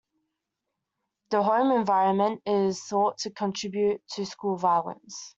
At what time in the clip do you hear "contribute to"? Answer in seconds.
3.29-4.25